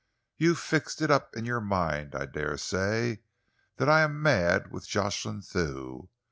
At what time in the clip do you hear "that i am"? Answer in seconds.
3.77-4.19